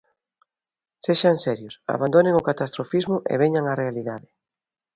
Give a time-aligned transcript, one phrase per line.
[1.05, 4.27] Sexan serios, abandonen o catastrofismo e veñan á realidade.